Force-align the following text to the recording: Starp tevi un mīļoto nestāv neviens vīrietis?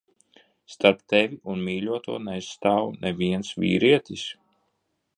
Starp 0.75 1.03
tevi 1.13 1.37
un 1.53 1.61
mīļoto 1.67 2.17
nestāv 2.31 2.91
neviens 3.07 3.55
vīrietis? 3.65 4.29